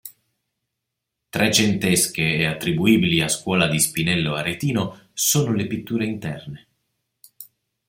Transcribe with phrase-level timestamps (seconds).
[1.29, 6.67] Trecentesche e attribuibili a scuola di Spinello Aretino sono le pitture interne.